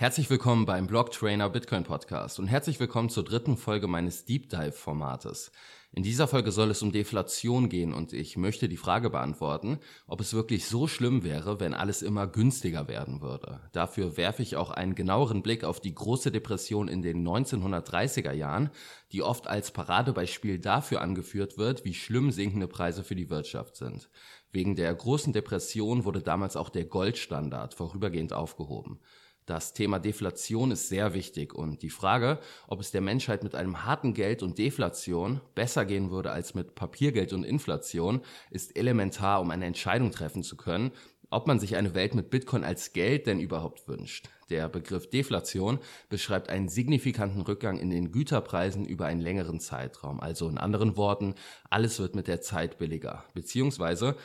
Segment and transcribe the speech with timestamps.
[0.00, 4.48] Herzlich willkommen beim Block Trainer Bitcoin Podcast und herzlich willkommen zur dritten Folge meines Deep
[4.48, 5.52] Dive Formates.
[5.92, 10.22] In dieser Folge soll es um Deflation gehen und ich möchte die Frage beantworten, ob
[10.22, 13.60] es wirklich so schlimm wäre, wenn alles immer günstiger werden würde.
[13.72, 18.70] Dafür werfe ich auch einen genaueren Blick auf die große Depression in den 1930er Jahren,
[19.12, 24.08] die oft als Paradebeispiel dafür angeführt wird, wie schlimm sinkende Preise für die Wirtschaft sind.
[24.50, 28.98] Wegen der großen Depression wurde damals auch der Goldstandard vorübergehend aufgehoben.
[29.46, 33.84] Das Thema Deflation ist sehr wichtig und die Frage, ob es der Menschheit mit einem
[33.84, 39.50] harten Geld und Deflation besser gehen würde als mit Papiergeld und Inflation, ist elementar, um
[39.50, 40.92] eine Entscheidung treffen zu können,
[41.30, 44.28] ob man sich eine Welt mit Bitcoin als Geld denn überhaupt wünscht.
[44.50, 45.78] Der Begriff Deflation
[46.08, 50.20] beschreibt einen signifikanten Rückgang in den Güterpreisen über einen längeren Zeitraum.
[50.20, 51.36] Also in anderen Worten,
[51.70, 53.24] alles wird mit der Zeit billiger.
[53.32, 54.16] Beziehungsweise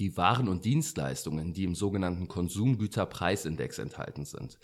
[0.00, 4.58] die Waren und Dienstleistungen, die im sogenannten Konsumgüterpreisindex enthalten sind.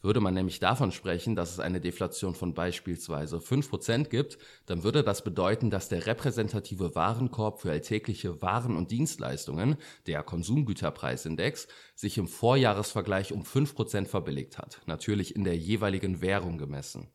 [0.00, 5.02] Würde man nämlich davon sprechen, dass es eine Deflation von beispielsweise 5% gibt, dann würde
[5.02, 11.66] das bedeuten, dass der repräsentative Warenkorb für alltägliche Waren und Dienstleistungen, der Konsumgüterpreisindex,
[11.96, 17.08] sich im Vorjahresvergleich um 5% verbilligt hat, natürlich in der jeweiligen Währung gemessen.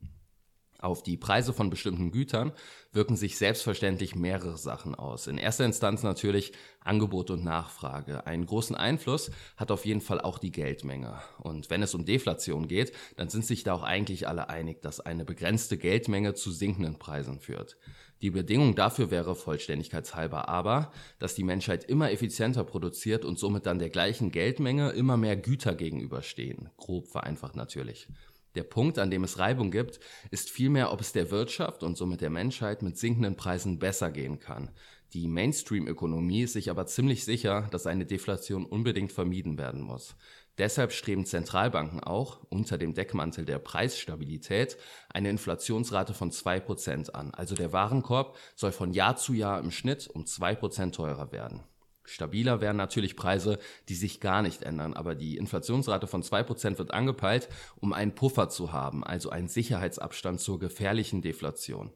[0.84, 2.52] Auf die Preise von bestimmten Gütern
[2.92, 5.28] wirken sich selbstverständlich mehrere Sachen aus.
[5.28, 8.28] In erster Instanz natürlich Angebot und Nachfrage.
[8.28, 11.22] Einen großen Einfluss hat auf jeden Fall auch die Geldmenge.
[11.40, 15.00] Und wenn es um Deflation geht, dann sind sich da auch eigentlich alle einig, dass
[15.00, 17.78] eine begrenzte Geldmenge zu sinkenden Preisen führt.
[18.22, 23.80] Die Bedingung dafür wäre vollständigkeitshalber aber, dass die Menschheit immer effizienter produziert und somit dann
[23.80, 26.72] der gleichen Geldmenge immer mehr Güter gegenüberstehen.
[26.76, 28.10] Grob vereinfacht natürlich.
[28.56, 32.22] Der Punkt, an dem es Reibung gibt, ist vielmehr, ob es der Wirtschaft und somit
[32.22, 34.70] der Menschheit mit sinkenden Preisen besser gehen kann.
[35.14, 40.16] Die Mainstream-Ökonomie ist sich aber ziemlich sicher, dass eine Deflation unbedingt vermieden werden muss.
[40.60, 44.78] Deshalb streben Zentralbanken auch unter dem Deckmantel der Preisstabilität
[45.10, 47.32] eine Inflationsrate von 2% an.
[47.34, 51.64] Also der Warenkorb soll von Jahr zu Jahr im Schnitt um 2% teurer werden.
[52.06, 53.60] Stabiler wären natürlich Preise,
[53.90, 58.50] die sich gar nicht ändern, aber die Inflationsrate von 2% wird angepeilt, um einen Puffer
[58.50, 61.92] zu haben, also einen Sicherheitsabstand zur gefährlichen Deflation.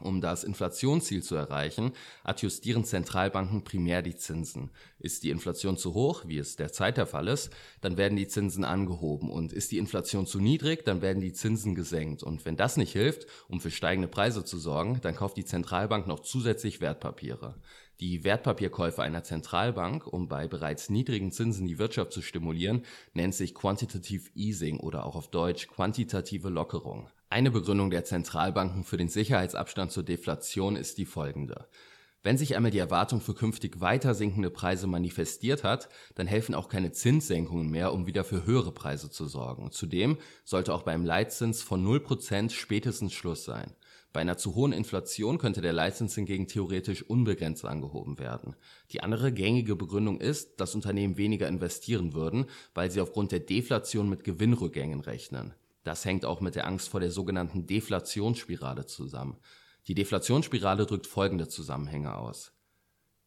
[0.00, 1.92] Um das Inflationsziel zu erreichen,
[2.24, 4.70] adjustieren Zentralbanken primär die Zinsen.
[4.98, 7.50] Ist die Inflation zu hoch, wie es derzeit der Fall ist,
[7.80, 11.74] dann werden die Zinsen angehoben und ist die Inflation zu niedrig, dann werden die Zinsen
[11.74, 12.22] gesenkt.
[12.22, 16.06] Und wenn das nicht hilft, um für steigende Preise zu sorgen, dann kauft die Zentralbank
[16.06, 17.54] noch zusätzlich Wertpapiere.
[18.00, 23.56] Die Wertpapierkäufe einer Zentralbank, um bei bereits niedrigen Zinsen die Wirtschaft zu stimulieren, nennt sich
[23.56, 27.08] Quantitative Easing oder auch auf Deutsch quantitative Lockerung.
[27.30, 31.68] Eine Begründung der Zentralbanken für den Sicherheitsabstand zur Deflation ist die folgende.
[32.22, 36.70] Wenn sich einmal die Erwartung für künftig weiter sinkende Preise manifestiert hat, dann helfen auch
[36.70, 39.70] keine Zinssenkungen mehr, um wieder für höhere Preise zu sorgen.
[39.72, 43.74] Zudem sollte auch beim Leitzins von 0% spätestens Schluss sein.
[44.14, 48.56] Bei einer zu hohen Inflation könnte der Leitzins hingegen theoretisch unbegrenzt angehoben werden.
[48.90, 54.08] Die andere gängige Begründung ist, dass Unternehmen weniger investieren würden, weil sie aufgrund der Deflation
[54.08, 55.52] mit Gewinnrückgängen rechnen.
[55.88, 59.38] Das hängt auch mit der Angst vor der sogenannten Deflationsspirale zusammen.
[59.86, 62.52] Die Deflationsspirale drückt folgende Zusammenhänge aus.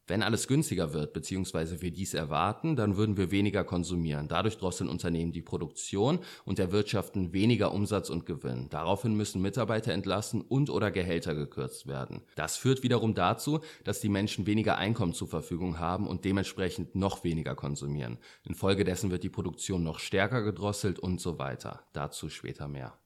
[0.08, 4.26] Wenn alles günstiger wird, beziehungsweise wir dies erwarten, dann würden wir weniger konsumieren.
[4.26, 8.68] Dadurch drosseln Unternehmen die Produktion und erwirtschaften weniger Umsatz und Gewinn.
[8.68, 12.22] Daraufhin müssen Mitarbeiter entlassen und oder Gehälter gekürzt werden.
[12.34, 17.22] Das führt wiederum dazu, dass die Menschen weniger Einkommen zur Verfügung haben und dementsprechend noch
[17.22, 18.18] weniger konsumieren.
[18.42, 21.84] Infolgedessen wird die Produktion noch stärker gedrosselt und so weiter.
[21.92, 22.98] Dazu später mehr.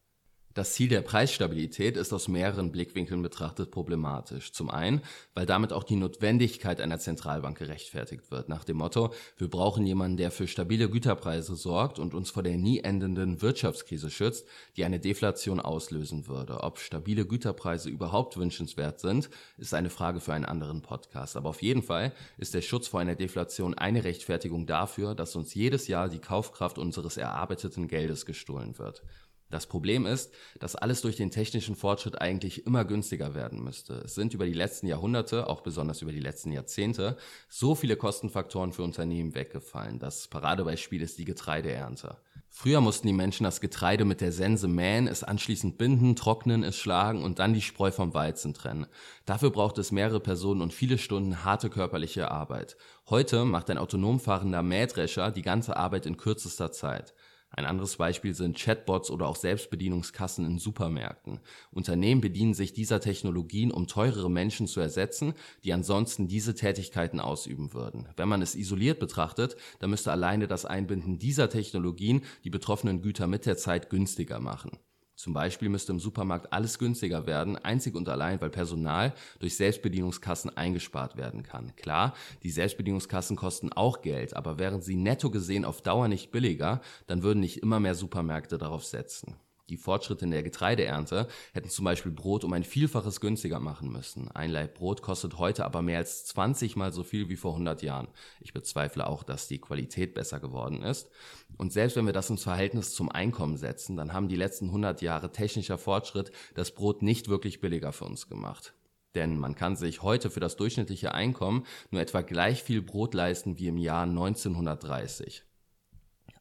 [0.56, 4.53] Das Ziel der Preisstabilität ist aus mehreren Blickwinkeln betrachtet problematisch.
[4.53, 5.03] Zum einen,
[5.34, 10.17] weil damit auch die Notwendigkeit einer Zentralbank gerechtfertigt wird, nach dem Motto, wir brauchen jemanden,
[10.17, 14.47] der für stabile Güterpreise sorgt und uns vor der nie endenden Wirtschaftskrise schützt,
[14.78, 16.62] die eine Deflation auslösen würde.
[16.62, 19.28] Ob stabile Güterpreise überhaupt wünschenswert sind,
[19.59, 21.37] ist eine Frage für einen anderen Podcast.
[21.37, 25.52] Aber auf jeden Fall ist der Schutz vor einer Deflation eine Rechtfertigung dafür, dass uns
[25.52, 29.02] jedes Jahr die Kaufkraft unseres erarbeiteten Geldes gestohlen wird.
[29.50, 33.94] Das Problem ist, dass alles durch den technischen Fortschritt eigentlich immer günstiger werden müsste.
[34.04, 37.16] Es sind über die letzten Jahrhunderte, auch besonders über die letzten Jahrzehnte,
[37.48, 39.98] so viele Kostenfaktoren für Unternehmen weggefallen.
[40.00, 42.16] Das Paradebeispiel ist die Getreideernte.
[42.58, 46.78] Früher mussten die Menschen das Getreide mit der Sense mähen, es anschließend binden, trocknen, es
[46.78, 48.87] schlagen und dann die Spreu vom Weizen trennen.
[49.26, 52.78] Dafür braucht es mehrere Personen und viele Stunden harte körperliche Arbeit.
[53.10, 57.14] Heute macht ein autonom fahrender Mähdrescher die ganze Arbeit in kürzester Zeit.
[57.56, 61.41] Ein anderes Beispiel sind Chatbots oder auch Selbstbedienungskassen in Supermärkten.
[61.70, 65.32] Unternehmen bedienen sich dieser Technologien, um teurere Menschen zu ersetzen,
[65.64, 68.08] die ansonsten diese Tätigkeiten ausüben würden.
[68.14, 73.26] Wenn man es isoliert betrachtet, dann müsste alleine das Einbinden dieser Technologien die betroffenen Güter
[73.26, 74.73] mit der Zeit günstiger machen.
[75.16, 80.54] Zum Beispiel müsste im Supermarkt alles günstiger werden, einzig und allein, weil Personal durch Selbstbedienungskassen
[80.56, 81.74] eingespart werden kann.
[81.76, 86.82] Klar, die Selbstbedienungskassen kosten auch Geld, aber wären sie netto gesehen auf Dauer nicht billiger,
[87.06, 89.36] dann würden nicht immer mehr Supermärkte darauf setzen.
[89.68, 94.30] Die Fortschritte in der Getreideernte hätten zum Beispiel Brot um ein Vielfaches günstiger machen müssen.
[94.30, 97.82] Ein Laib Brot kostet heute aber mehr als 20 mal so viel wie vor 100
[97.82, 98.06] Jahren.
[98.40, 101.10] Ich bezweifle auch, dass die Qualität besser geworden ist.
[101.56, 105.02] Und selbst wenn wir das ins Verhältnis zum Einkommen setzen, dann haben die letzten 100
[105.02, 108.72] Jahre technischer Fortschritt das Brot nicht wirklich billiger für uns gemacht.
[109.16, 113.58] Denn man kann sich heute für das durchschnittliche Einkommen nur etwa gleich viel Brot leisten
[113.58, 115.45] wie im Jahr 1930.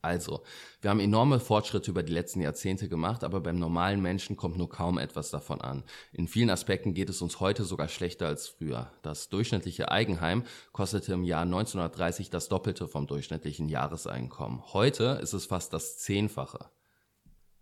[0.05, 0.43] Also,
[0.81, 4.69] wir haben enorme Fortschritte über die letzten Jahrzehnte gemacht, aber beim normalen Menschen kommt nur
[4.69, 5.83] kaum etwas davon an.
[6.13, 8.91] In vielen Aspekten geht es uns heute sogar schlechter als früher.
[9.01, 10.43] Das durchschnittliche Eigenheim
[10.73, 14.61] kostete im Jahr 1930 das Doppelte vom durchschnittlichen Jahreseinkommen.
[14.73, 16.69] Heute ist es fast das Zehnfache.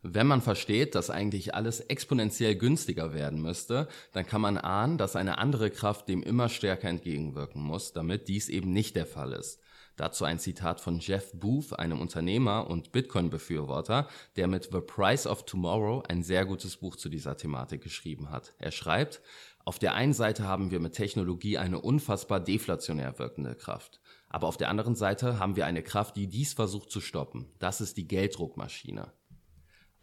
[0.02, 5.16] Wenn man versteht, dass eigentlich alles exponentiell günstiger werden müsste, dann kann man ahnen, dass
[5.16, 9.62] eine andere Kraft dem immer stärker entgegenwirken muss, damit dies eben nicht der Fall ist.
[9.96, 15.46] Dazu ein Zitat von Jeff Booth, einem Unternehmer und Bitcoin-Befürworter, der mit The Price of
[15.46, 18.54] Tomorrow ein sehr gutes Buch zu dieser Thematik geschrieben hat.
[18.58, 19.22] Er schreibt,
[19.66, 24.02] auf der einen Seite haben wir mit Technologie eine unfassbar deflationär wirkende Kraft.
[24.28, 27.52] Aber auf der anderen Seite haben wir eine Kraft, die dies versucht zu stoppen.
[27.60, 29.14] Das ist die Gelddruckmaschine.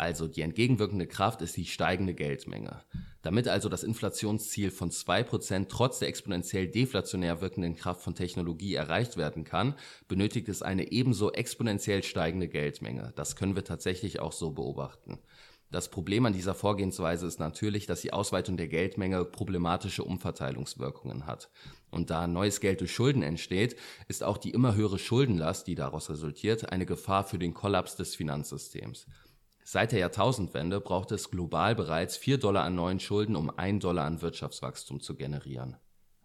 [0.00, 2.84] Also die entgegenwirkende Kraft ist die steigende Geldmenge.
[3.20, 9.18] Damit also das Inflationsziel von 2% trotz der exponentiell deflationär wirkenden Kraft von Technologie erreicht
[9.18, 9.74] werden kann,
[10.08, 13.12] benötigt es eine ebenso exponentiell steigende Geldmenge.
[13.14, 15.18] Das können wir tatsächlich auch so beobachten.
[15.70, 21.50] Das Problem an dieser Vorgehensweise ist natürlich, dass die Ausweitung der Geldmenge problematische Umverteilungswirkungen hat.
[21.90, 23.76] Und da neues Geld durch Schulden entsteht,
[24.08, 28.16] ist auch die immer höhere Schuldenlast, die daraus resultiert, eine Gefahr für den Kollaps des
[28.16, 29.06] Finanzsystems.
[29.72, 34.04] Seit der Jahrtausendwende braucht es global bereits 4 Dollar an neuen Schulden, um 1 Dollar
[34.04, 35.76] an Wirtschaftswachstum zu generieren.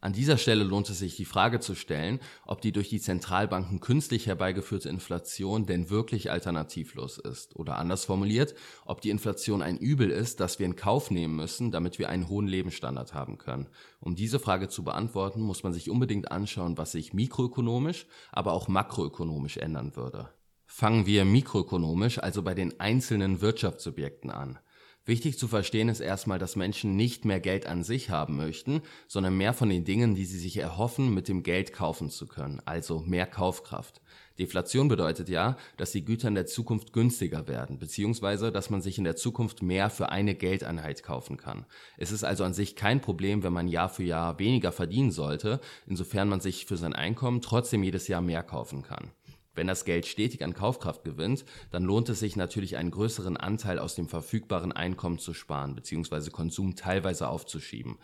[0.01, 3.81] An dieser Stelle lohnt es sich, die Frage zu stellen, ob die durch die Zentralbanken
[3.81, 7.55] künstlich herbeigeführte Inflation denn wirklich alternativlos ist.
[7.55, 11.69] Oder anders formuliert, ob die Inflation ein Übel ist, das wir in Kauf nehmen müssen,
[11.69, 13.67] damit wir einen hohen Lebensstandard haben können.
[13.99, 18.67] Um diese Frage zu beantworten, muss man sich unbedingt anschauen, was sich mikroökonomisch, aber auch
[18.67, 20.31] makroökonomisch ändern würde.
[20.67, 24.59] Fangen wir mikroökonomisch, also bei den einzelnen Wirtschaftssubjekten an.
[25.07, 29.37] Wichtig zu verstehen ist erstmal, dass Menschen nicht mehr Geld an sich haben möchten, sondern
[29.37, 33.01] mehr von den Dingen, die sie sich erhoffen, mit dem Geld kaufen zu können, also
[33.01, 34.01] mehr Kaufkraft.
[34.39, 38.97] Deflation bedeutet ja, dass die Güter in der Zukunft günstiger werden, beziehungsweise dass man sich
[38.97, 41.67] in der Zukunft mehr für eine Geldeinheit kaufen kann.
[41.97, 45.61] Es ist also an sich kein Problem, wenn man Jahr für Jahr weniger verdienen sollte,
[45.85, 49.11] insofern man sich für sein Einkommen trotzdem jedes Jahr mehr kaufen kann.
[49.55, 53.79] Wenn das Geld stetig an Kaufkraft gewinnt, dann lohnt es sich natürlich einen größeren Anteil
[53.79, 56.29] aus dem verfügbaren Einkommen zu sparen bzw.
[56.29, 57.97] Konsum teilweise aufzuschieben.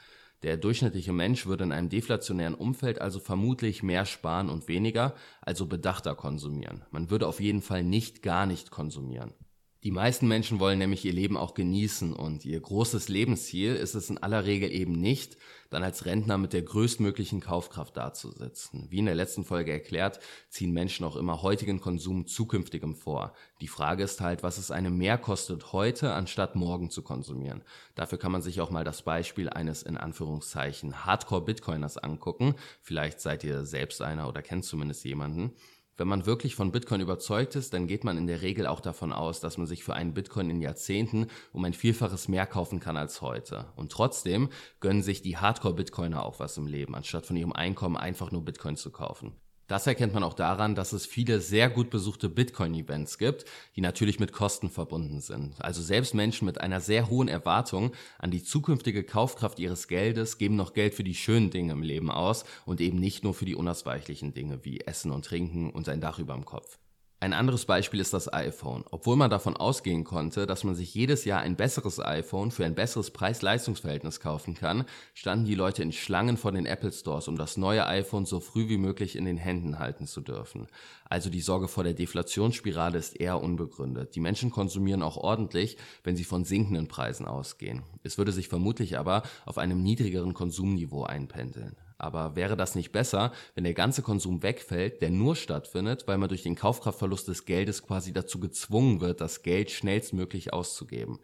[0.44, 5.68] Der durchschnittliche Mensch würde in einem deflationären Umfeld also vermutlich mehr sparen und weniger, also
[5.68, 6.84] bedachter konsumieren.
[6.90, 9.34] Man würde auf jeden Fall nicht gar nicht konsumieren.
[9.84, 14.12] Die meisten Menschen wollen nämlich ihr Leben auch genießen und ihr großes Lebensziel ist es
[14.12, 15.38] in aller Regel eben nicht,
[15.72, 18.86] dann als Rentner mit der größtmöglichen Kaufkraft dazusitzen.
[18.92, 20.20] Wie in der letzten Folge erklärt,
[20.50, 23.34] ziehen Menschen auch immer heutigen Konsum zukünftigem vor.
[23.60, 27.64] Die Frage ist halt, was es einem mehr kostet, heute anstatt morgen zu konsumieren.
[27.96, 32.54] Dafür kann man sich auch mal das Beispiel eines in Anführungszeichen Hardcore-Bitcoiners angucken.
[32.82, 35.56] Vielleicht seid ihr selbst einer oder kennt zumindest jemanden.
[36.02, 39.14] Wenn man wirklich von Bitcoin überzeugt ist, dann geht man in der Regel auch davon
[39.14, 42.98] aus, dass man sich für einen Bitcoin in Jahrzehnten um ein Vielfaches mehr kaufen kann
[42.98, 43.68] als heute.
[43.76, 48.32] Und trotzdem gönnen sich die Hardcore-Bitcoiner auch was im Leben, anstatt von ihrem Einkommen einfach
[48.32, 49.34] nur Bitcoin zu kaufen.
[49.72, 53.46] Das erkennt man auch daran, dass es viele sehr gut besuchte Bitcoin-Events gibt,
[53.78, 55.54] die natürlich mit Kosten verbunden sind.
[55.62, 60.58] Also selbst Menschen mit einer sehr hohen Erwartung an die zukünftige Kaufkraft ihres Geldes geben
[60.58, 63.56] noch Geld für die schönen Dinge im Leben aus und eben nicht nur für die
[63.56, 66.78] unausweichlichen Dinge wie Essen und Trinken und ein Dach über dem Kopf.
[67.24, 68.84] Ein anderes Beispiel ist das iPhone.
[68.90, 72.74] Obwohl man davon ausgehen konnte, dass man sich jedes Jahr ein besseres iPhone für ein
[72.74, 77.58] besseres Preis-Leistungs-Verhältnis kaufen kann, standen die Leute in Schlangen vor den Apple Stores, um das
[77.58, 80.66] neue iPhone so früh wie möglich in den Händen halten zu dürfen.
[81.06, 84.16] Also die Sorge vor der Deflationsspirale ist eher unbegründet.
[84.16, 87.84] Die Menschen konsumieren auch ordentlich, wenn sie von sinkenden Preisen ausgehen.
[88.02, 91.76] Es würde sich vermutlich aber auf einem niedrigeren Konsumniveau einpendeln.
[92.02, 96.30] Aber wäre das nicht besser, wenn der ganze Konsum wegfällt, der nur stattfindet, weil man
[96.30, 101.20] durch den Kaufkraftverlust des Geldes quasi dazu gezwungen wird, das Geld schnellstmöglich auszugeben?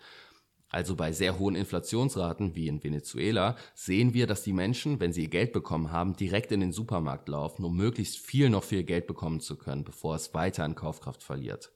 [0.69, 5.23] Also bei sehr hohen Inflationsraten wie in Venezuela sehen wir, dass die Menschen, wenn sie
[5.23, 8.83] ihr Geld bekommen haben, direkt in den Supermarkt laufen, um möglichst viel noch für ihr
[8.83, 11.71] Geld bekommen zu können, bevor es weiter an Kaufkraft verliert.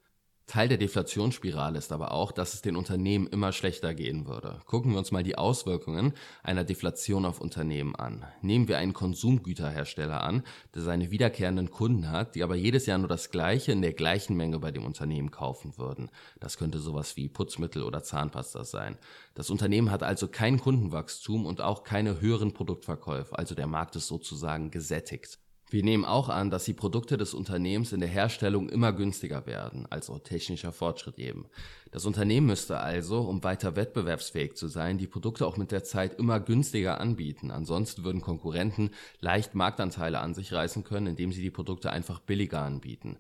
[0.51, 4.59] Teil der Deflationsspirale ist aber auch, dass es den Unternehmen immer schlechter gehen würde.
[4.65, 6.11] Gucken wir uns mal die Auswirkungen
[6.43, 8.25] einer Deflation auf Unternehmen an.
[8.41, 10.43] Nehmen wir einen Konsumgüterhersteller an,
[10.75, 14.35] der seine wiederkehrenden Kunden hat, die aber jedes Jahr nur das gleiche in der gleichen
[14.35, 16.11] Menge bei dem Unternehmen kaufen würden.
[16.41, 18.97] Das könnte sowas wie Putzmittel oder Zahnpasta sein.
[19.35, 24.07] Das Unternehmen hat also kein Kundenwachstum und auch keine höheren Produktverkäufe, also der Markt ist
[24.07, 25.39] sozusagen gesättigt.
[25.71, 29.87] Wir nehmen auch an, dass die Produkte des Unternehmens in der Herstellung immer günstiger werden,
[29.89, 31.45] also technischer Fortschritt eben.
[31.91, 36.19] Das Unternehmen müsste also, um weiter wettbewerbsfähig zu sein, die Produkte auch mit der Zeit
[36.19, 37.51] immer günstiger anbieten.
[37.51, 38.89] Ansonsten würden Konkurrenten
[39.21, 43.15] leicht Marktanteile an sich reißen können, indem sie die Produkte einfach billiger anbieten.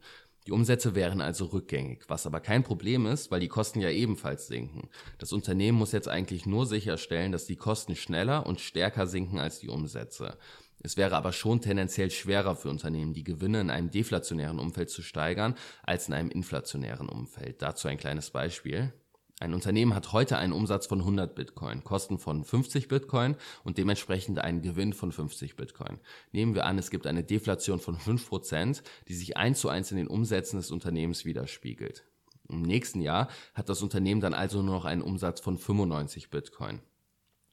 [0.45, 4.47] Die Umsätze wären also rückgängig, was aber kein Problem ist, weil die Kosten ja ebenfalls
[4.47, 4.89] sinken.
[5.19, 9.59] Das Unternehmen muss jetzt eigentlich nur sicherstellen, dass die Kosten schneller und stärker sinken als
[9.59, 10.37] die Umsätze.
[10.83, 15.01] Es wäre aber schon tendenziell schwerer für Unternehmen, die Gewinne in einem deflationären Umfeld zu
[15.01, 17.61] steigern, als in einem inflationären Umfeld.
[17.61, 18.93] Dazu ein kleines Beispiel.
[19.39, 24.37] Ein Unternehmen hat heute einen Umsatz von 100 Bitcoin, Kosten von 50 Bitcoin und dementsprechend
[24.37, 25.99] einen Gewinn von 50 Bitcoin.
[26.31, 29.97] Nehmen wir an, es gibt eine Deflation von 5%, die sich eins zu eins in
[29.97, 32.05] den Umsätzen des Unternehmens widerspiegelt.
[32.49, 36.81] Im nächsten Jahr hat das Unternehmen dann also nur noch einen Umsatz von 95 Bitcoin.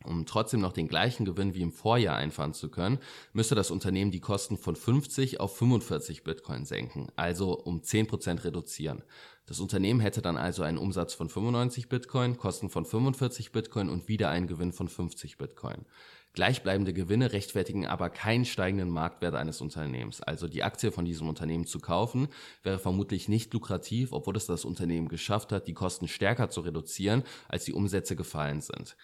[0.05, 2.99] Um trotzdem noch den gleichen Gewinn wie im Vorjahr einfahren zu können,
[3.33, 9.03] müsste das Unternehmen die Kosten von 50 auf 45 Bitcoin senken, also um 10% reduzieren.
[9.47, 14.07] Das Unternehmen hätte dann also einen Umsatz von 95 Bitcoin, Kosten von 45 Bitcoin und
[14.07, 15.87] wieder einen Gewinn von 50 Bitcoin.
[16.35, 20.21] Gleichbleibende Gewinne rechtfertigen aber keinen steigenden Marktwert eines Unternehmens.
[20.21, 22.29] Also die Aktie von diesem Unternehmen zu kaufen,
[22.63, 27.25] wäre vermutlich nicht lukrativ, obwohl es das Unternehmen geschafft hat, die Kosten stärker zu reduzieren,
[27.49, 28.97] als die Umsätze gefallen sind.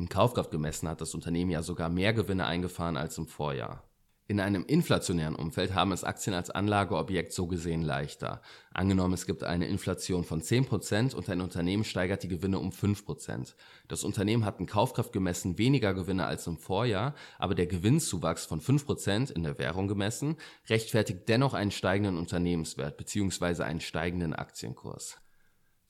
[0.00, 3.84] In Kaufkraft gemessen hat das Unternehmen ja sogar mehr Gewinne eingefahren als im Vorjahr.
[4.28, 8.40] In einem inflationären Umfeld haben es Aktien als Anlageobjekt so gesehen leichter.
[8.72, 13.52] Angenommen, es gibt eine Inflation von 10% und ein Unternehmen steigert die Gewinne um 5%.
[13.88, 18.62] Das Unternehmen hat in Kaufkraft gemessen weniger Gewinne als im Vorjahr, aber der Gewinnzuwachs von
[18.62, 20.38] 5% in der Währung gemessen
[20.70, 23.64] rechtfertigt dennoch einen steigenden Unternehmenswert bzw.
[23.64, 25.18] einen steigenden Aktienkurs.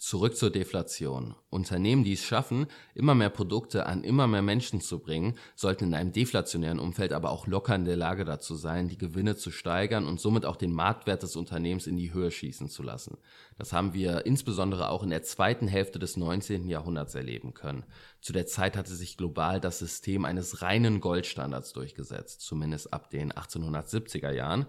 [0.01, 1.35] Zurück zur Deflation.
[1.51, 5.95] Unternehmen, die es schaffen, immer mehr Produkte an immer mehr Menschen zu bringen, sollten in
[5.95, 10.07] einem deflationären Umfeld aber auch locker in der Lage dazu sein, die Gewinne zu steigern
[10.07, 13.19] und somit auch den Marktwert des Unternehmens in die Höhe schießen zu lassen.
[13.59, 16.67] Das haben wir insbesondere auch in der zweiten Hälfte des 19.
[16.67, 17.85] Jahrhunderts erleben können.
[18.23, 23.35] Zu der Zeit hatte sich global das System eines reinen Goldstandards durchgesetzt, zumindest ab den
[23.35, 24.65] 1870er Jahren.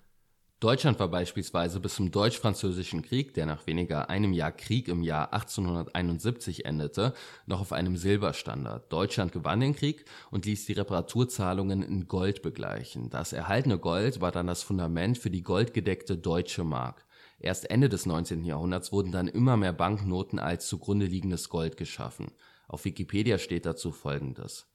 [0.61, 5.33] Deutschland war beispielsweise bis zum Deutsch-Französischen Krieg, der nach weniger einem Jahr Krieg im Jahr
[5.33, 7.15] 1871 endete,
[7.47, 8.93] noch auf einem Silberstandard.
[8.93, 13.09] Deutschland gewann den Krieg und ließ die Reparaturzahlungen in Gold begleichen.
[13.09, 17.07] Das erhaltene Gold war dann das Fundament für die goldgedeckte Deutsche Mark.
[17.39, 18.45] Erst Ende des 19.
[18.45, 22.33] Jahrhunderts wurden dann immer mehr Banknoten als zugrunde liegendes Gold geschaffen.
[22.67, 24.70] Auf Wikipedia steht dazu folgendes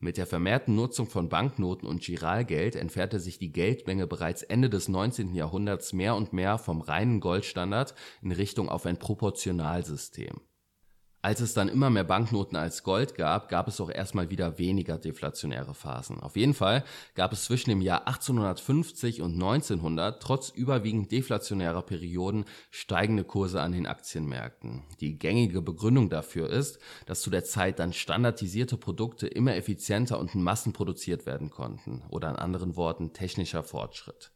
[0.00, 4.88] mit der vermehrten Nutzung von Banknoten und Giralgeld entfernte sich die Geldmenge bereits Ende des
[4.88, 5.34] 19.
[5.34, 10.40] Jahrhunderts mehr und mehr vom reinen Goldstandard in Richtung auf ein Proportionalsystem
[11.28, 14.96] als es dann immer mehr Banknoten als Gold gab, gab es auch erstmal wieder weniger
[14.96, 16.20] deflationäre Phasen.
[16.20, 22.46] Auf jeden Fall gab es zwischen dem Jahr 1850 und 1900 trotz überwiegend deflationärer Perioden
[22.70, 24.84] steigende Kurse an den Aktienmärkten.
[25.00, 30.34] Die gängige Begründung dafür ist, dass zu der Zeit dann standardisierte Produkte immer effizienter und
[30.34, 34.32] in Massen produziert werden konnten oder in anderen Worten technischer Fortschritt.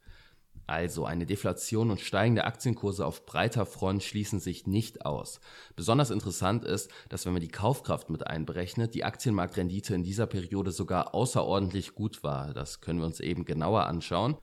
[0.65, 5.39] Also eine Deflation und steigende Aktienkurse auf breiter Front schließen sich nicht aus.
[5.75, 10.71] Besonders interessant ist, dass wenn man die Kaufkraft mit einberechnet, die Aktienmarktrendite in dieser Periode
[10.71, 12.53] sogar außerordentlich gut war.
[12.53, 14.37] Das können wir uns eben genauer anschauen.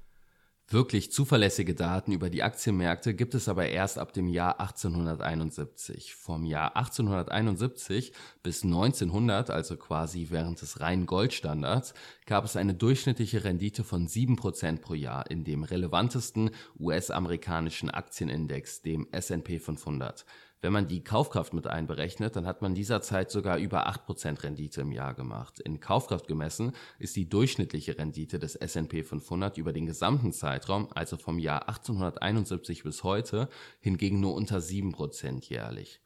[0.73, 6.15] Wirklich zuverlässige Daten über die Aktienmärkte gibt es aber erst ab dem Jahr 1871.
[6.15, 8.13] Vom Jahr 1871
[8.45, 11.93] bis 1900, also quasi während des reinen Goldstandards,
[12.25, 19.09] gab es eine durchschnittliche Rendite von 7% pro Jahr in dem relevantesten US-amerikanischen Aktienindex, dem
[19.11, 20.25] S&P 500.
[20.63, 24.83] Wenn man die Kaufkraft mit einberechnet, dann hat man dieser Zeit sogar über 8% Rendite
[24.83, 25.59] im Jahr gemacht.
[25.61, 31.17] In Kaufkraft gemessen ist die durchschnittliche Rendite des S&P 500 über den gesamten Zeitraum, also
[31.17, 33.49] vom Jahr 1871 bis heute,
[33.81, 36.03] hingegen nur unter 7% jährlich.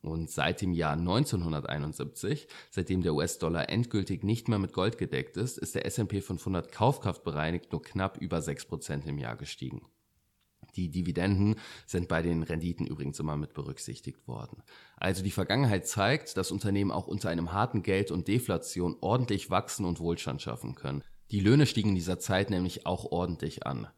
[0.00, 5.58] Und seit dem Jahr 1971, seitdem der US-Dollar endgültig nicht mehr mit Gold gedeckt ist,
[5.58, 9.82] ist der S&P 500 kaufkraftbereinigt nur knapp über 6% im Jahr gestiegen.
[10.76, 14.62] Die Dividenden sind bei den Renditen übrigens immer mit berücksichtigt worden.
[14.96, 19.84] Also die Vergangenheit zeigt, dass Unternehmen auch unter einem harten Geld und Deflation ordentlich wachsen
[19.84, 21.02] und Wohlstand schaffen können.
[21.30, 23.88] Die Löhne stiegen in dieser Zeit nämlich auch ordentlich an.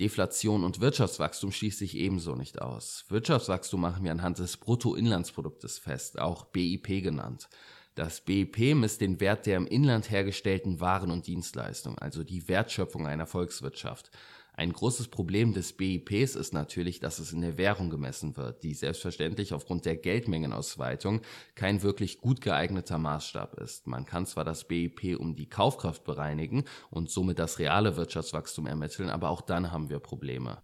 [0.00, 3.04] Deflation und Wirtschaftswachstum schließt sich ebenso nicht aus.
[3.08, 7.48] Wirtschaftswachstum machen wir anhand des Bruttoinlandsproduktes fest, auch BIP genannt.
[7.94, 13.06] Das BIP misst den Wert der im Inland hergestellten Waren und Dienstleistungen, also die Wertschöpfung
[13.06, 14.10] einer Volkswirtschaft.
[14.56, 18.74] Ein großes Problem des BIPs ist natürlich, dass es in der Währung gemessen wird, die
[18.74, 21.22] selbstverständlich aufgrund der Geldmengenausweitung
[21.56, 23.88] kein wirklich gut geeigneter Maßstab ist.
[23.88, 29.10] Man kann zwar das BIP um die Kaufkraft bereinigen und somit das reale Wirtschaftswachstum ermitteln,
[29.10, 30.62] aber auch dann haben wir Probleme.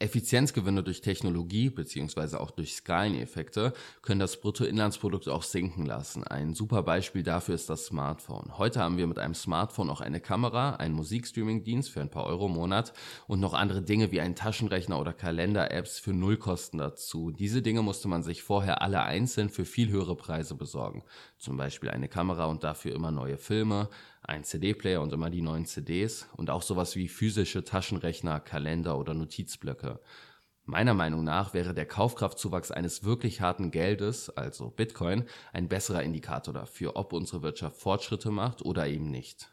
[0.00, 6.24] Effizienzgewinne durch Technologie beziehungsweise auch durch Skaleneffekte können das Bruttoinlandsprodukt auch sinken lassen.
[6.24, 8.56] Ein super Beispiel dafür ist das Smartphone.
[8.56, 12.46] Heute haben wir mit einem Smartphone auch eine Kamera, einen Musikstreaming-Dienst für ein paar Euro
[12.46, 12.94] im Monat
[13.26, 17.30] und noch andere Dinge wie einen Taschenrechner oder Kalender-Apps für Nullkosten dazu.
[17.30, 21.04] Diese Dinge musste man sich vorher alle einzeln für viel höhere Preise besorgen.
[21.36, 23.88] Zum Beispiel eine Kamera und dafür immer neue Filme,
[24.30, 29.12] ein CD-Player und immer die neuen CDs und auch sowas wie physische Taschenrechner, Kalender oder
[29.12, 30.00] Notizblöcke.
[30.64, 36.54] Meiner Meinung nach wäre der Kaufkraftzuwachs eines wirklich harten Geldes, also Bitcoin, ein besserer Indikator
[36.54, 39.50] dafür, ob unsere Wirtschaft Fortschritte macht oder eben nicht.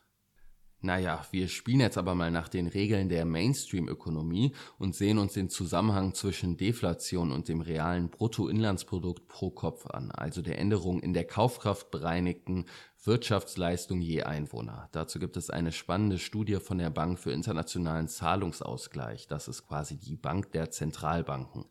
[0.87, 5.49] Naja, wir spielen jetzt aber mal nach den Regeln der Mainstream-Ökonomie und sehen uns den
[5.49, 11.25] Zusammenhang zwischen Deflation und dem realen Bruttoinlandsprodukt pro Kopf an, also der Änderung in der
[11.25, 12.67] Kaufkraft bereinigten
[13.03, 14.87] Wirtschaftsleistung je Einwohner.
[14.93, 19.27] Dazu gibt es eine spannende Studie von der Bank für internationalen Zahlungsausgleich.
[19.27, 21.65] Das ist quasi die Bank der Zentralbanken.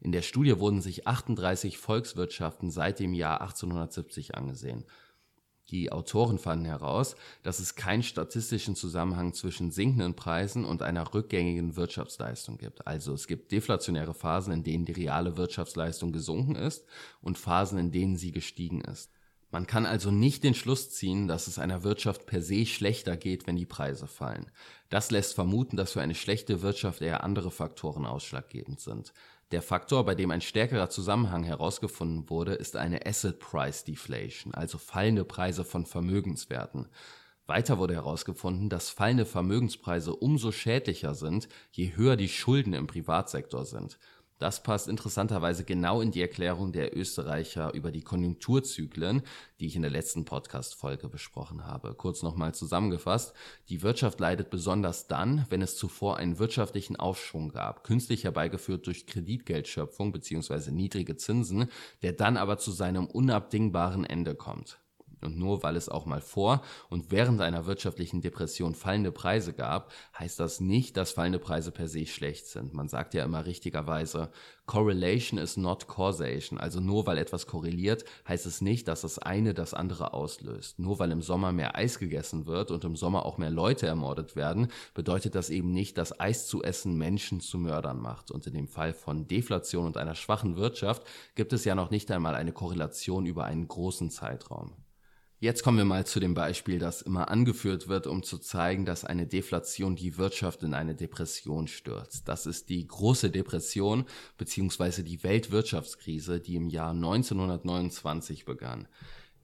[0.00, 4.86] In der Studie wurden sich 38 Volkswirtschaften seit dem Jahr 1870 angesehen.
[5.70, 11.74] Die Autoren fanden heraus, dass es keinen statistischen Zusammenhang zwischen sinkenden Preisen und einer rückgängigen
[11.74, 12.86] Wirtschaftsleistung gibt.
[12.86, 16.86] Also es gibt deflationäre Phasen, in denen die reale Wirtschaftsleistung gesunken ist
[17.20, 19.15] und Phasen, in denen sie gestiegen ist.
[19.56, 23.46] Man kann also nicht den Schluss ziehen, dass es einer Wirtschaft per se schlechter geht,
[23.46, 24.50] wenn die Preise fallen.
[24.90, 29.14] Das lässt vermuten, dass für eine schlechte Wirtschaft eher andere Faktoren ausschlaggebend sind.
[29.52, 34.76] Der Faktor, bei dem ein stärkerer Zusammenhang herausgefunden wurde, ist eine Asset Price Deflation, also
[34.76, 36.90] fallende Preise von Vermögenswerten.
[37.46, 43.64] Weiter wurde herausgefunden, dass fallende Vermögenspreise umso schädlicher sind, je höher die Schulden im Privatsektor
[43.64, 43.98] sind.
[44.38, 49.22] Das passt interessanterweise genau in die Erklärung der Österreicher über die Konjunkturzyklen,
[49.60, 51.94] die ich in der letzten Podcast-Folge besprochen habe.
[51.94, 53.32] Kurz nochmal zusammengefasst.
[53.70, 59.06] Die Wirtschaft leidet besonders dann, wenn es zuvor einen wirtschaftlichen Aufschwung gab, künstlich herbeigeführt durch
[59.06, 60.70] Kreditgeldschöpfung bzw.
[60.70, 61.70] niedrige Zinsen,
[62.02, 64.78] der dann aber zu seinem unabdingbaren Ende kommt.
[65.22, 69.92] Und nur weil es auch mal vor und während einer wirtschaftlichen Depression fallende Preise gab,
[70.18, 72.74] heißt das nicht, dass fallende Preise per se schlecht sind.
[72.74, 74.30] Man sagt ja immer richtigerweise,
[74.66, 76.58] Correlation is not causation.
[76.58, 80.78] Also nur weil etwas korreliert, heißt es nicht, dass das eine das andere auslöst.
[80.78, 84.34] Nur weil im Sommer mehr Eis gegessen wird und im Sommer auch mehr Leute ermordet
[84.34, 88.30] werden, bedeutet das eben nicht, dass Eis zu essen Menschen zu Mördern macht.
[88.30, 91.04] Und in dem Fall von Deflation und einer schwachen Wirtschaft
[91.36, 94.72] gibt es ja noch nicht einmal eine Korrelation über einen großen Zeitraum.
[95.46, 99.04] Jetzt kommen wir mal zu dem Beispiel, das immer angeführt wird, um zu zeigen, dass
[99.04, 102.26] eine Deflation die Wirtschaft in eine Depression stürzt.
[102.26, 104.06] Das ist die große Depression
[104.38, 105.04] bzw.
[105.04, 108.88] die Weltwirtschaftskrise, die im Jahr 1929 begann.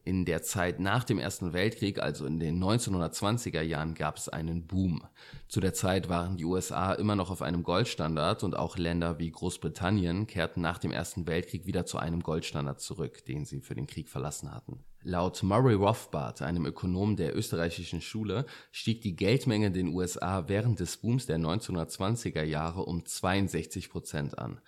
[0.02, 4.66] In der Zeit nach dem Ersten Weltkrieg, also in den 1920er Jahren, gab es einen
[4.66, 5.04] Boom.
[5.46, 9.30] Zu der Zeit waren die USA immer noch auf einem Goldstandard und auch Länder wie
[9.30, 13.86] Großbritannien kehrten nach dem Ersten Weltkrieg wieder zu einem Goldstandard zurück, den sie für den
[13.86, 14.80] Krieg verlassen hatten.
[15.04, 20.78] Laut Murray Rothbard, einem Ökonom der österreichischen Schule, stieg die Geldmenge in den USA während
[20.78, 24.60] des Booms der 1920er Jahre um 62 Prozent an.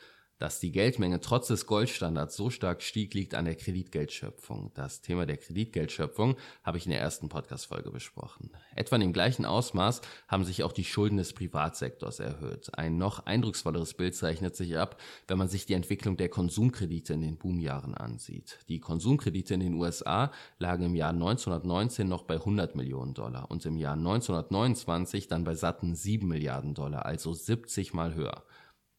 [0.45, 4.73] Dass die Geldmenge trotz des Goldstandards so stark stieg, liegt an der Kreditgeldschöpfung.
[4.75, 8.51] Das Thema der Kreditgeldschöpfung habe ich in der ersten Podcast-Folge besprochen.
[8.77, 12.77] Etwa in dem gleichen Ausmaß haben sich auch die Schulden des Privatsektors erhöht.
[12.77, 17.23] Ein noch eindrucksvolleres Bild zeichnet sich ab, wenn man sich die Entwicklung der Konsumkredite in
[17.23, 18.59] den Boomjahren ansieht.
[18.69, 23.65] Die Konsumkredite in den USA lagen im Jahr 1919 noch bei 100 Millionen Dollar und
[23.65, 28.45] im Jahr 1929 dann bei satten 7 Milliarden Dollar, also 70 mal höher.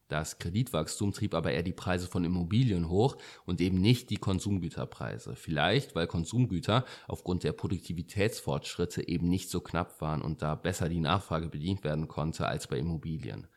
[0.07, 5.35] Das Kreditwachstum trieb aber eher die Preise von Immobilien hoch und eben nicht die Konsumgüterpreise.
[5.35, 10.99] Vielleicht, weil Konsumgüter aufgrund der Produktivitätsfortschritte eben nicht so knapp waren und da besser die
[10.99, 13.47] Nachfrage bedient werden konnte als bei Immobilien.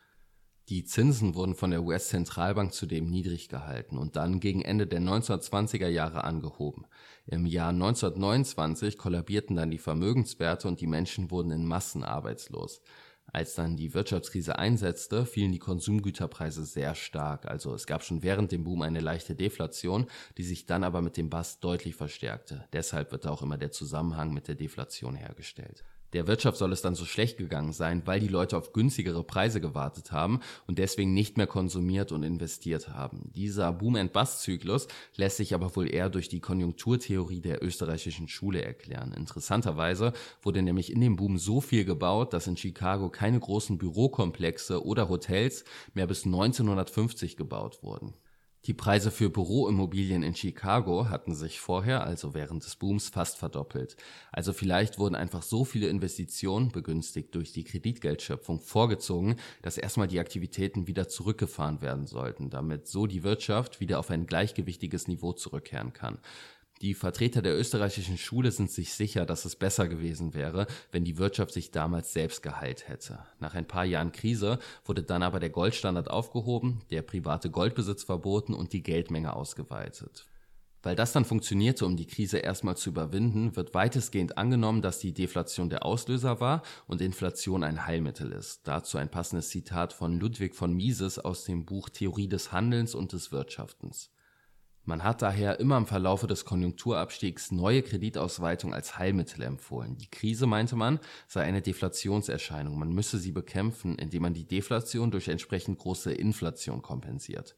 [0.70, 5.88] Die Zinsen wurden von der US-Zentralbank zudem niedrig gehalten und dann gegen Ende der 1920er
[5.88, 6.86] Jahre angehoben.
[7.26, 12.82] Im Jahr 1929 kollabierten dann die Vermögenswerte und die Menschen wurden in Massen arbeitslos.
[13.32, 17.46] Als dann die Wirtschaftskrise einsetzte, fielen die Konsumgüterpreise sehr stark.
[17.46, 20.06] Also es gab schon während dem Boom eine leichte Deflation,
[20.38, 22.64] die sich dann aber mit dem Bass deutlich verstärkte.
[22.72, 25.84] Deshalb wird auch immer der Zusammenhang mit der Deflation hergestellt.
[26.14, 29.60] Der Wirtschaft soll es dann so schlecht gegangen sein, weil die Leute auf günstigere Preise
[29.60, 33.30] gewartet haben und deswegen nicht mehr konsumiert und investiert haben.
[33.34, 39.12] Dieser Boom-and-Bust-Zyklus lässt sich aber wohl eher durch die Konjunkturtheorie der österreichischen Schule erklären.
[39.12, 44.84] Interessanterweise wurde nämlich in dem Boom so viel gebaut, dass in Chicago keine großen Bürokomplexe
[44.84, 48.14] oder Hotels mehr bis 1950 gebaut wurden.
[48.64, 53.96] Die Preise für Büroimmobilien in Chicago hatten sich vorher, also während des Booms, fast verdoppelt.
[54.32, 60.18] Also vielleicht wurden einfach so viele Investitionen, begünstigt durch die Kreditgeldschöpfung, vorgezogen, dass erstmal die
[60.18, 65.92] Aktivitäten wieder zurückgefahren werden sollten, damit so die Wirtschaft wieder auf ein gleichgewichtiges Niveau zurückkehren
[65.92, 66.18] kann.
[66.80, 71.18] Die Vertreter der österreichischen Schule sind sich sicher, dass es besser gewesen wäre, wenn die
[71.18, 73.18] Wirtschaft sich damals selbst geheilt hätte.
[73.40, 78.54] Nach ein paar Jahren Krise wurde dann aber der Goldstandard aufgehoben, der private Goldbesitz verboten
[78.54, 80.26] und die Geldmenge ausgeweitet.
[80.82, 85.12] Weil das dann funktionierte, um die Krise erstmal zu überwinden, wird weitestgehend angenommen, dass die
[85.12, 88.60] Deflation der Auslöser war und Inflation ein Heilmittel ist.
[88.68, 93.12] Dazu ein passendes Zitat von Ludwig von Mises aus dem Buch Theorie des Handelns und
[93.12, 94.12] des Wirtschaftens.
[94.88, 99.98] Man hat daher immer im Verlaufe des Konjunkturabstiegs neue Kreditausweitung als Heilmittel empfohlen.
[99.98, 102.78] Die Krise, meinte man, sei eine Deflationserscheinung.
[102.78, 107.54] Man müsse sie bekämpfen, indem man die Deflation durch entsprechend große Inflation kompensiert.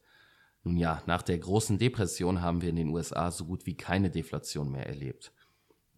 [0.65, 4.09] Nun ja, nach der großen Depression haben wir in den USA so gut wie keine
[4.09, 5.31] Deflation mehr erlebt.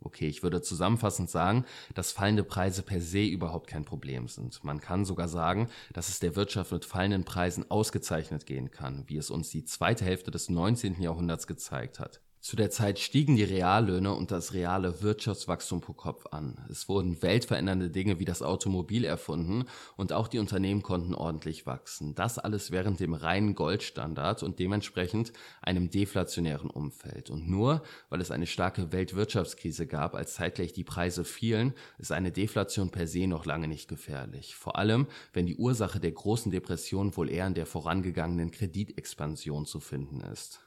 [0.05, 4.61] Okay, ich würde zusammenfassend sagen, dass fallende Preise per se überhaupt kein Problem sind.
[4.63, 9.17] Man kann sogar sagen, dass es der Wirtschaft mit fallenden Preisen ausgezeichnet gehen kann, wie
[9.17, 11.01] es uns die zweite Hälfte des 19.
[11.01, 12.19] Jahrhunderts gezeigt hat.
[12.43, 16.57] Zu der Zeit stiegen die Reallöhne und das reale Wirtschaftswachstum pro Kopf an.
[16.69, 19.63] Es wurden weltverändernde Dinge wie das Automobil erfunden
[19.95, 22.15] und auch die Unternehmen konnten ordentlich wachsen.
[22.15, 27.29] Das alles während dem reinen Goldstandard und dementsprechend einem deflationären Umfeld.
[27.29, 32.33] Und nur weil es eine starke Weltwirtschaftskrise gab, als zeitgleich die Preise fielen, ist eine
[32.33, 34.53] Deflation per se noch lange nicht gefährlich.
[34.53, 39.79] Vor allem, wenn die Ursache der großen Depression wohl eher in der vorangegangenen Kreditexpansion zu
[39.79, 40.59] finden ist.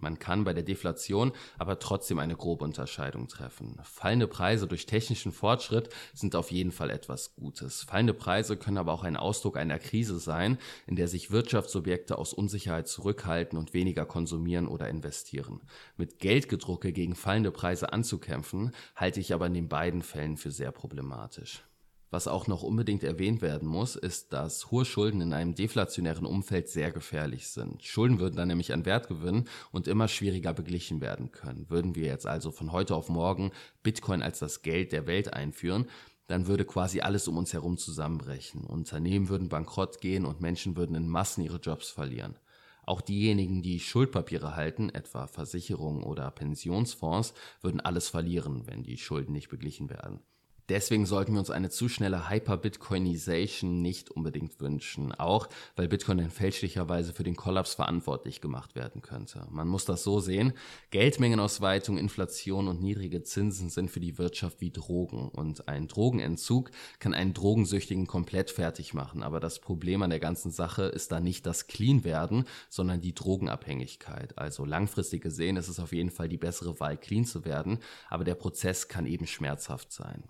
[0.00, 3.78] Man kann bei der Deflation aber trotzdem eine grobe Unterscheidung treffen.
[3.82, 7.82] Fallende Preise durch technischen Fortschritt sind auf jeden Fall etwas Gutes.
[7.82, 12.32] Fallende Preise können aber auch ein Ausdruck einer Krise sein, in der sich Wirtschaftsobjekte aus
[12.32, 15.60] Unsicherheit zurückhalten und weniger konsumieren oder investieren.
[15.96, 20.70] Mit Geldgedrucke gegen fallende Preise anzukämpfen, halte ich aber in den beiden Fällen für sehr
[20.70, 21.67] problematisch.
[22.10, 26.68] Was auch noch unbedingt erwähnt werden muss, ist, dass hohe Schulden in einem deflationären Umfeld
[26.68, 27.82] sehr gefährlich sind.
[27.84, 31.68] Schulden würden dann nämlich an Wert gewinnen und immer schwieriger beglichen werden können.
[31.68, 35.86] Würden wir jetzt also von heute auf morgen Bitcoin als das Geld der Welt einführen,
[36.28, 38.64] dann würde quasi alles um uns herum zusammenbrechen.
[38.64, 42.38] Unternehmen würden bankrott gehen und Menschen würden in Massen ihre Jobs verlieren.
[42.84, 49.32] Auch diejenigen, die Schuldpapiere halten, etwa Versicherungen oder Pensionsfonds, würden alles verlieren, wenn die Schulden
[49.32, 50.20] nicht beglichen werden.
[50.68, 56.30] Deswegen sollten wir uns eine zu schnelle Hyper-Bitcoinization nicht unbedingt wünschen, auch weil Bitcoin dann
[56.30, 59.46] fälschlicherweise für den Kollaps verantwortlich gemacht werden könnte.
[59.50, 60.52] Man muss das so sehen,
[60.90, 67.14] Geldmengenausweitung, Inflation und niedrige Zinsen sind für die Wirtschaft wie Drogen und ein Drogenentzug kann
[67.14, 71.46] einen Drogensüchtigen komplett fertig machen, aber das Problem an der ganzen Sache ist da nicht
[71.46, 74.36] das Clean-Werden, sondern die Drogenabhängigkeit.
[74.36, 77.78] Also langfristig gesehen ist es auf jeden Fall die bessere Wahl, clean zu werden,
[78.10, 80.24] aber der Prozess kann eben schmerzhaft sein.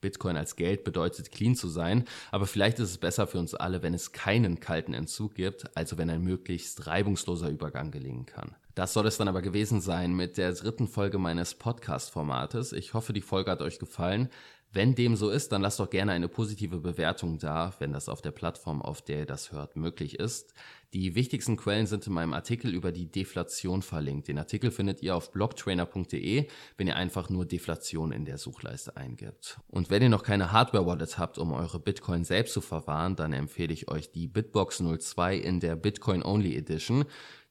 [0.00, 3.82] Bitcoin als Geld bedeutet, clean zu sein, aber vielleicht ist es besser für uns alle,
[3.82, 8.54] wenn es keinen kalten Entzug gibt, also wenn ein möglichst reibungsloser Übergang gelingen kann.
[8.74, 12.72] Das soll es dann aber gewesen sein mit der dritten Folge meines Podcast-Formates.
[12.72, 14.30] Ich hoffe, die Folge hat euch gefallen.
[14.72, 18.22] Wenn dem so ist, dann lasst doch gerne eine positive Bewertung da, wenn das auf
[18.22, 20.54] der Plattform, auf der ihr das hört, möglich ist.
[20.92, 24.28] Die wichtigsten Quellen sind in meinem Artikel über die Deflation verlinkt.
[24.28, 29.58] Den Artikel findet ihr auf blogtrainer.de, wenn ihr einfach nur Deflation in der Suchleiste eingibt.
[29.66, 33.72] Und wenn ihr noch keine Hardware-Wallet habt, um eure Bitcoin selbst zu verwahren, dann empfehle
[33.72, 37.06] ich euch die Bitbox 02 in der Bitcoin Only Edition.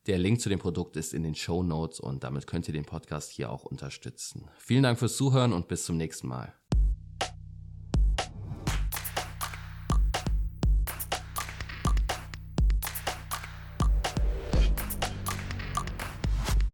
[0.07, 2.85] Der Link zu dem Produkt ist in den Show Notes und damit könnt ihr den
[2.85, 4.49] Podcast hier auch unterstützen.
[4.57, 6.58] Vielen Dank fürs Zuhören und bis zum nächsten Mal.